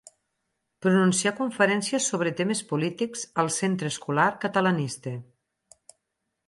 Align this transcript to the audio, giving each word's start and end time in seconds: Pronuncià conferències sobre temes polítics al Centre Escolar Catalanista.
Pronuncià 0.85 1.33
conferències 1.41 2.07
sobre 2.13 2.31
temes 2.41 2.65
polítics 2.73 3.27
al 3.43 3.53
Centre 3.59 3.93
Escolar 3.95 4.27
Catalanista. 4.47 5.17